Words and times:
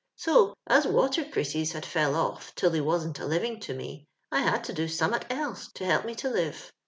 So 0.15 0.55
as 0.65 0.87
water 0.87 1.23
creases 1.23 1.73
had 1.73 1.85
fell 1.85 2.15
off 2.15 2.55
till 2.55 2.71
they 2.71 2.81
wasn't 2.81 3.19
a 3.19 3.27
living 3.27 3.59
to 3.59 3.75
me, 3.75 4.07
I 4.31 4.39
had 4.39 4.63
to 4.63 4.73
do 4.73 4.87
summat 4.87 5.27
else 5.29 5.71
to 5.73 5.85
help 5.85 6.05
me 6.05 6.15
to 6.15 6.27
live. 6.31 6.71